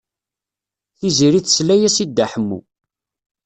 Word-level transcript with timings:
Tiziri 0.97 1.39
tesla-as 1.41 1.97
i 2.03 2.05
Dda 2.07 2.25
Ḥemmu. 2.31 2.59